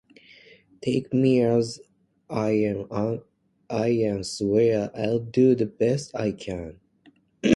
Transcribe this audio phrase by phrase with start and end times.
[0.81, 1.79] Take me as
[2.27, 2.53] I
[3.69, 6.79] am swear I'll do the best I can